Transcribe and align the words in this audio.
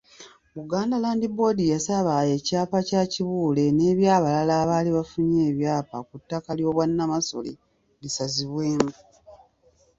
Buganda 0.55 0.95
Land 1.03 1.23
Board 1.37 1.57
yasaba 1.73 2.13
ekyapa 2.37 2.79
kya 2.87 3.01
Kibuule 3.11 3.63
n’ebyabalala 3.77 4.53
abaali 4.63 4.89
bafunye 4.97 5.39
ebyapa 5.49 5.97
ku 6.07 6.15
ttaka 6.21 6.49
ly’obwannamasole 6.57 7.51
bisazibwemu. 8.01 8.91